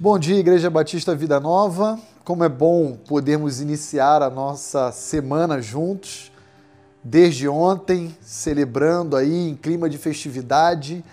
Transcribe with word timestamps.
Bom 0.00 0.16
dia, 0.16 0.38
Igreja 0.38 0.70
Batista 0.70 1.12
Vida 1.12 1.40
Nova. 1.40 1.98
Como 2.22 2.44
é 2.44 2.48
bom 2.48 2.92
podermos 2.92 3.60
iniciar 3.60 4.22
a 4.22 4.30
nossa 4.30 4.92
semana 4.92 5.60
juntos, 5.60 6.30
desde 7.02 7.48
ontem, 7.48 8.16
celebrando 8.20 9.16
aí 9.16 9.48
em 9.48 9.56
clima 9.56 9.90
de 9.90 9.98
festividade, 9.98 11.04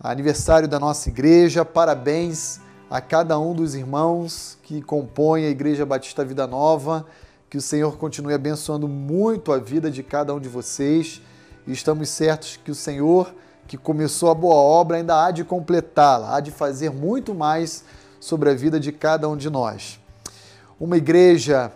aniversário 0.00 0.68
da 0.68 0.78
nossa 0.78 1.08
igreja. 1.08 1.64
Parabéns 1.64 2.60
a 2.88 3.00
cada 3.00 3.36
um 3.36 3.52
dos 3.52 3.74
irmãos 3.74 4.56
que 4.62 4.80
compõem 4.80 5.46
a 5.46 5.50
Igreja 5.50 5.84
Batista 5.84 6.24
Vida 6.24 6.46
Nova. 6.46 7.04
Que 7.50 7.56
o 7.56 7.60
Senhor 7.60 7.98
continue 7.98 8.32
abençoando 8.32 8.86
muito 8.86 9.52
a 9.52 9.58
vida 9.58 9.90
de 9.90 10.04
cada 10.04 10.32
um 10.32 10.38
de 10.38 10.48
vocês. 10.48 11.20
E 11.66 11.72
estamos 11.72 12.08
certos 12.08 12.60
que 12.64 12.70
o 12.70 12.76
Senhor, 12.76 13.34
que 13.66 13.76
começou 13.76 14.30
a 14.30 14.34
boa 14.36 14.54
obra, 14.54 14.98
ainda 14.98 15.20
há 15.20 15.32
de 15.32 15.42
completá-la, 15.42 16.36
há 16.36 16.38
de 16.38 16.52
fazer 16.52 16.92
muito 16.92 17.34
mais 17.34 17.82
sobre 18.20 18.50
a 18.50 18.54
vida 18.54 18.78
de 18.78 18.92
cada 18.92 19.28
um 19.28 19.36
de 19.36 19.50
nós. 19.50 19.98
Uma 20.78 20.96
igreja 20.96 21.72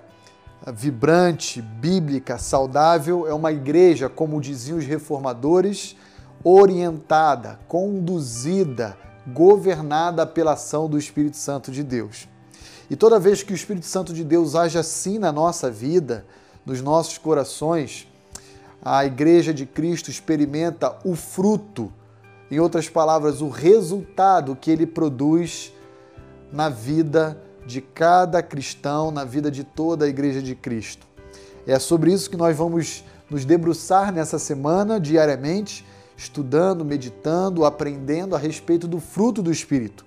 vibrante, 0.73 1.61
bíblica, 1.61 2.39
saudável 2.39 3.27
é 3.27 3.35
uma 3.35 3.51
igreja, 3.51 4.09
como 4.09 4.41
diziam 4.41 4.79
os 4.79 4.87
reformadores, 4.87 5.97
orientada, 6.43 7.59
conduzida, 7.67 8.97
governada 9.27 10.27
pela 10.27 10.53
ação 10.53 10.89
do 10.89 10.99
Espírito 10.99 11.37
Santo 11.37 11.73
de 11.73 11.83
Deus. 11.83 12.29
E 12.91 12.97
toda 12.97 13.19
vez 13.19 13.43
que 13.43 13.53
o 13.53 13.57
Espírito 13.57 13.87
Santo 13.87 14.13
de 14.13 14.23
Deus 14.23 14.55
age 14.55 14.79
assim 14.79 15.19
na 15.19 15.33
nossa 15.33 15.71
vida, 15.71 16.27
nos 16.65 16.81
nossos 16.83 17.19
corações, 17.19 18.07
a 18.83 19.05
Igreja 19.05 19.55
de 19.55 19.65
Cristo 19.65 20.11
experimenta 20.11 20.97
o 21.05 21.15
fruto, 21.15 21.91
em 22.51 22.61
outras 22.61 22.89
palavras, 22.89 23.41
o 23.41 23.49
resultado 23.49 24.55
que 24.55 24.71
ele 24.71 24.87
produz 24.87 25.73
na 26.55 26.69
vida 26.69 27.37
de 27.67 27.81
cada 27.81 28.41
cristão, 28.41 29.11
na 29.11 29.25
vida 29.25 29.51
de 29.51 29.65
toda 29.65 30.05
a 30.05 30.09
Igreja 30.09 30.41
de 30.41 30.55
Cristo. 30.55 31.05
É 31.67 31.77
sobre 31.81 32.13
isso 32.13 32.31
que 32.31 32.37
nós 32.37 32.57
vamos 32.57 33.05
nos 33.29 33.45
debruçar 33.45 34.13
nessa 34.13 34.39
semana, 34.39 35.01
diariamente, 35.01 35.85
estudando, 36.17 36.85
meditando, 36.85 37.65
aprendendo 37.65 38.37
a 38.37 38.39
respeito 38.39 38.87
do 38.87 39.01
fruto 39.01 39.43
do 39.43 39.51
Espírito. 39.51 40.07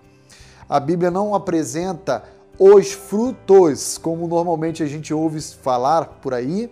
A 0.70 0.80
Bíblia 0.80 1.12
não 1.12 1.36
apresenta 1.36 2.24
os 2.58 2.94
frutos, 2.94 3.98
como 3.98 4.26
normalmente 4.26 4.82
a 4.82 4.86
gente 4.86 5.14
ouve 5.14 5.42
falar 5.42 6.06
por 6.22 6.34
aí, 6.34 6.72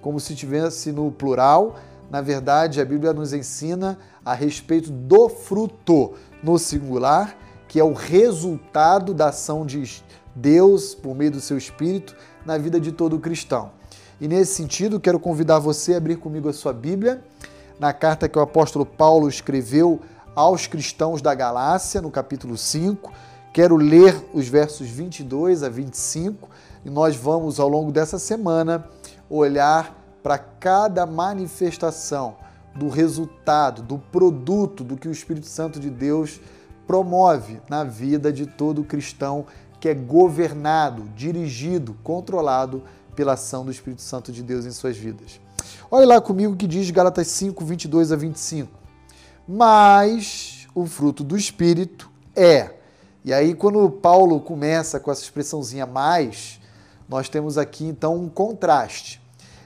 como 0.00 0.18
se 0.18 0.34
tivesse 0.34 0.92
no 0.92 1.12
plural. 1.12 1.76
Na 2.10 2.22
verdade, 2.22 2.80
a 2.80 2.86
Bíblia 2.86 3.12
nos 3.12 3.34
ensina 3.34 3.98
a 4.24 4.32
respeito 4.32 4.90
do 4.90 5.28
fruto 5.28 6.14
no 6.42 6.58
singular 6.58 7.36
que 7.70 7.78
é 7.78 7.84
o 7.84 7.92
resultado 7.92 9.14
da 9.14 9.28
ação 9.28 9.64
de 9.64 10.02
Deus 10.34 10.92
por 10.92 11.14
meio 11.14 11.30
do 11.30 11.40
seu 11.40 11.56
Espírito 11.56 12.16
na 12.44 12.58
vida 12.58 12.80
de 12.80 12.90
todo 12.90 13.16
cristão. 13.20 13.70
E 14.20 14.26
nesse 14.26 14.54
sentido, 14.54 14.98
quero 14.98 15.20
convidar 15.20 15.60
você 15.60 15.94
a 15.94 15.98
abrir 15.98 16.16
comigo 16.16 16.48
a 16.48 16.52
sua 16.52 16.72
Bíblia 16.72 17.22
na 17.78 17.92
carta 17.92 18.28
que 18.28 18.36
o 18.36 18.42
apóstolo 18.42 18.84
Paulo 18.84 19.28
escreveu 19.28 20.00
aos 20.34 20.66
cristãos 20.66 21.22
da 21.22 21.32
Galácia, 21.32 22.02
no 22.02 22.10
capítulo 22.10 22.56
5. 22.56 23.12
Quero 23.54 23.76
ler 23.76 24.20
os 24.34 24.48
versos 24.48 24.88
22 24.88 25.62
a 25.62 25.68
25 25.68 26.48
e 26.84 26.90
nós 26.90 27.14
vamos, 27.14 27.60
ao 27.60 27.68
longo 27.68 27.92
dessa 27.92 28.18
semana, 28.18 28.84
olhar 29.28 29.96
para 30.24 30.38
cada 30.38 31.06
manifestação 31.06 32.34
do 32.74 32.88
resultado, 32.88 33.80
do 33.80 33.96
produto 33.96 34.82
do 34.82 34.96
que 34.96 35.06
o 35.06 35.12
Espírito 35.12 35.46
Santo 35.46 35.78
de 35.78 35.88
Deus 35.88 36.40
promove 36.90 37.60
na 37.68 37.84
vida 37.84 38.32
de 38.32 38.46
todo 38.46 38.82
cristão 38.82 39.46
que 39.78 39.88
é 39.88 39.94
governado, 39.94 41.04
dirigido, 41.14 41.96
controlado 42.02 42.82
pela 43.14 43.34
ação 43.34 43.64
do 43.64 43.70
Espírito 43.70 44.02
Santo 44.02 44.32
de 44.32 44.42
Deus 44.42 44.66
em 44.66 44.72
suas 44.72 44.96
vidas. 44.96 45.40
Olha 45.88 46.04
lá 46.04 46.20
comigo 46.20 46.56
que 46.56 46.66
diz 46.66 46.90
Gálatas 46.90 47.28
5, 47.28 47.64
22 47.64 48.10
a 48.10 48.16
25. 48.16 48.72
Mas 49.46 50.66
o 50.74 50.84
fruto 50.84 51.22
do 51.22 51.36
Espírito 51.36 52.10
é. 52.34 52.70
E 53.24 53.32
aí, 53.32 53.54
quando 53.54 53.88
Paulo 53.88 54.40
começa 54.40 54.98
com 54.98 55.12
essa 55.12 55.22
expressãozinha 55.22 55.86
mais, 55.86 56.60
nós 57.08 57.28
temos 57.28 57.56
aqui 57.56 57.84
então 57.84 58.16
um 58.16 58.28
contraste 58.28 59.22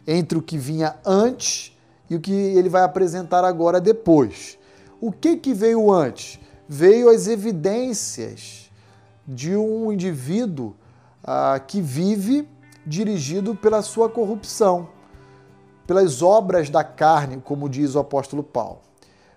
entre 0.07 0.37
o 0.37 0.43
que 0.43 0.59
vinha 0.59 0.95
antes 1.07 1.75
e 2.11 2.17
o 2.17 2.21
que 2.21 2.35
ele 2.35 2.69
vai 2.69 2.83
apresentar 2.83 3.47
agora 3.47 3.81
depois. 3.81 4.59
O 5.01 5.11
que, 5.11 5.39
que 5.39 5.55
veio 5.55 5.91
antes? 5.91 6.44
Veio 6.69 7.11
as 7.11 7.27
evidências 7.29 8.71
de 9.27 9.57
um 9.57 9.93
indivíduo 9.93 10.75
ah, 11.23 11.61
que 11.65 11.81
vive 11.81 12.49
dirigido 12.87 13.55
pela 13.55 13.83
sua 13.83 14.09
corrupção, 14.09 14.89
pelas 15.87 16.23
obras 16.23 16.69
da 16.69 16.85
carne, 16.85 17.41
como 17.43 17.69
diz 17.69 17.95
o 17.95 17.99
apóstolo 17.99 18.43
Paulo. 18.43 18.81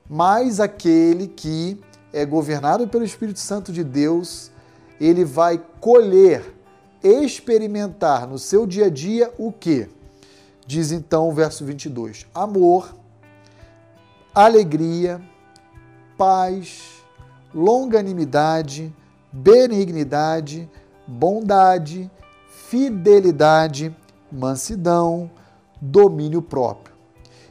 Mas 0.10 0.60
aquele 0.60 1.28
que 1.28 1.80
é 2.14 2.26
governado 2.26 2.88
pelo 2.88 3.04
Espírito 3.04 3.40
Santo 3.40 3.72
de 3.72 3.84
Deus, 3.84 4.52
ele 5.00 5.26
vai 5.26 5.62
colher, 5.80 6.56
experimentar 7.04 8.28
no 8.28 8.40
seu 8.40 8.66
dia 8.66 8.86
a 8.86 8.90
dia 8.90 9.32
o 9.38 9.52
que? 9.52 9.88
Diz 10.66 10.92
então 10.92 11.30
o 11.30 11.34
verso 11.34 11.64
22: 11.64 12.26
amor, 12.34 12.94
alegria, 14.34 15.22
paz, 16.18 16.97
longanimidade, 17.54 18.94
benignidade, 19.32 20.70
bondade, 21.08 22.10
fidelidade, 22.48 23.96
mansidão, 24.32 25.30
domínio 25.82 26.42
próprio. 26.42 26.96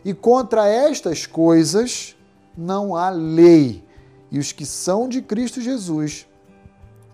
E 0.05 0.15
contra 0.15 0.69
estas 0.69 1.27
coisas 1.27 2.17
não 2.57 2.95
há 2.95 3.11
lei. 3.11 3.85
E 4.31 4.39
os 4.39 4.53
que 4.53 4.67
são 4.67 5.09
de 5.09 5.23
Cristo 5.23 5.61
Jesus 5.61 6.27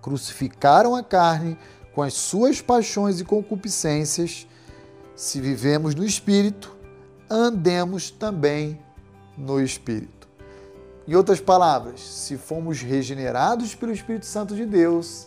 crucificaram 0.00 0.94
a 0.94 1.02
carne 1.02 1.56
com 1.94 2.02
as 2.02 2.14
suas 2.14 2.60
paixões 2.60 3.20
e 3.20 3.24
concupiscências. 3.24 4.46
Se 5.14 5.40
vivemos 5.40 5.94
no 5.94 6.04
Espírito, 6.04 6.76
andemos 7.30 8.10
também 8.10 8.80
no 9.36 9.60
Espírito. 9.60 10.21
Em 11.06 11.14
outras 11.14 11.40
palavras, 11.40 12.00
se 12.00 12.36
fomos 12.36 12.80
regenerados 12.80 13.74
pelo 13.74 13.92
Espírito 13.92 14.26
Santo 14.26 14.54
de 14.54 14.64
Deus, 14.64 15.26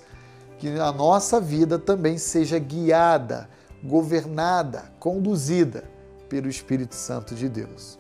que 0.58 0.70
a 0.70 0.92
nossa 0.92 1.40
vida 1.40 1.78
também 1.78 2.18
seja 2.18 2.58
guiada, 2.58 3.50
governada, 3.84 4.92
conduzida 5.00 5.84
pelo 6.30 6.48
Espírito 6.48 6.96
Santo 6.96 7.36
de 7.36 7.50
Deus. 7.50 8.00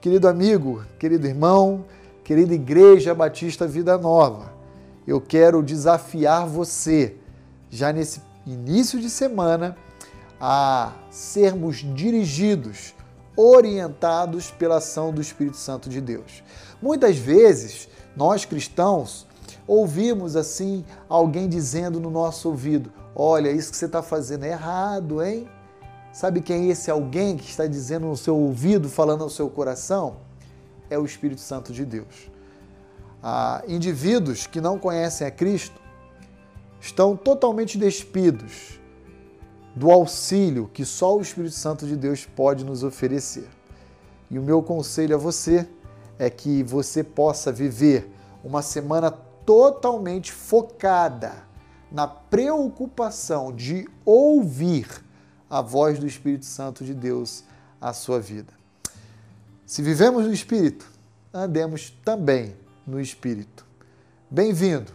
Querido 0.00 0.28
amigo, 0.28 0.84
querido 0.98 1.26
irmão, 1.26 1.84
querida 2.22 2.54
Igreja 2.54 3.14
Batista 3.14 3.66
Vida 3.66 3.98
Nova, 3.98 4.52
eu 5.06 5.20
quero 5.20 5.62
desafiar 5.62 6.46
você, 6.46 7.16
já 7.68 7.92
nesse 7.92 8.20
início 8.46 9.00
de 9.00 9.10
semana, 9.10 9.76
a 10.40 10.92
sermos 11.10 11.78
dirigidos, 11.94 12.94
orientados 13.38 14.50
pela 14.50 14.78
ação 14.78 15.12
do 15.12 15.20
Espírito 15.20 15.56
Santo 15.56 15.88
de 15.88 16.00
Deus. 16.00 16.42
Muitas 16.82 17.16
vezes, 17.16 17.88
nós 18.16 18.44
cristãos 18.44 19.28
ouvimos 19.64 20.34
assim 20.34 20.84
alguém 21.08 21.48
dizendo 21.48 22.00
no 22.00 22.10
nosso 22.10 22.48
ouvido: 22.48 22.92
Olha, 23.14 23.48
isso 23.50 23.70
que 23.70 23.76
você 23.76 23.86
está 23.86 24.02
fazendo 24.02 24.44
é 24.44 24.48
errado, 24.48 25.22
hein? 25.22 25.48
Sabe 26.12 26.40
quem 26.40 26.66
é 26.66 26.72
esse 26.72 26.90
alguém 26.90 27.36
que 27.36 27.48
está 27.48 27.64
dizendo 27.64 28.08
no 28.08 28.16
seu 28.16 28.36
ouvido, 28.36 28.88
falando 28.88 29.22
ao 29.22 29.30
seu 29.30 29.48
coração? 29.48 30.16
É 30.90 30.98
o 30.98 31.04
Espírito 31.04 31.40
Santo 31.40 31.72
de 31.72 31.84
Deus. 31.84 32.28
Ah, 33.22 33.62
indivíduos 33.68 34.48
que 34.48 34.60
não 34.60 34.80
conhecem 34.80 35.24
a 35.24 35.30
Cristo 35.30 35.80
estão 36.80 37.16
totalmente 37.16 37.78
despidos 37.78 38.77
do 39.74 39.90
auxílio 39.90 40.68
que 40.72 40.84
só 40.84 41.16
o 41.16 41.20
Espírito 41.20 41.54
Santo 41.54 41.86
de 41.86 41.96
Deus 41.96 42.24
pode 42.24 42.64
nos 42.64 42.82
oferecer. 42.82 43.48
E 44.30 44.38
o 44.38 44.42
meu 44.42 44.62
conselho 44.62 45.14
a 45.14 45.18
você 45.18 45.68
é 46.18 46.28
que 46.28 46.62
você 46.62 47.02
possa 47.02 47.52
viver 47.52 48.10
uma 48.42 48.62
semana 48.62 49.10
totalmente 49.10 50.32
focada 50.32 51.46
na 51.90 52.06
preocupação 52.06 53.52
de 53.54 53.88
ouvir 54.04 54.86
a 55.48 55.62
voz 55.62 55.98
do 55.98 56.06
Espírito 56.06 56.44
Santo 56.44 56.84
de 56.84 56.92
Deus 56.92 57.44
à 57.80 57.92
sua 57.92 58.20
vida. 58.20 58.52
Se 59.64 59.80
vivemos 59.80 60.24
no 60.26 60.32
Espírito, 60.32 60.90
andemos 61.32 61.90
também 62.04 62.54
no 62.86 63.00
Espírito. 63.00 63.64
Bem-vindo 64.30 64.92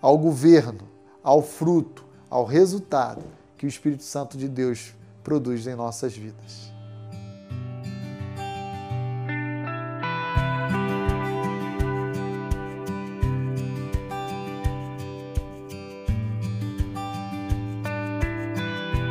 ao 0.00 0.16
governo, 0.16 0.88
ao 1.22 1.42
fruto, 1.42 2.04
ao 2.30 2.44
resultado 2.44 3.35
que 3.56 3.66
o 3.66 3.68
Espírito 3.68 4.02
Santo 4.02 4.36
de 4.36 4.48
Deus 4.48 4.94
produz 5.22 5.66
em 5.66 5.74
nossas 5.74 6.16
vidas. 6.16 6.75